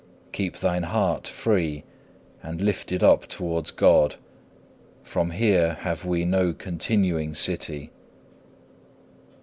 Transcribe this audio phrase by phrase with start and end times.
[0.31, 1.83] Keep thine heart free,
[2.41, 4.15] and lifted up towards God,
[5.03, 7.91] for here have we no continuing city.